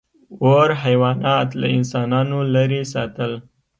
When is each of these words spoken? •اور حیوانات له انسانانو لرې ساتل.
•اور 0.45 0.69
حیوانات 0.83 1.49
له 1.59 1.67
انسانانو 1.77 2.37
لرې 2.53 2.81
ساتل. 2.93 3.31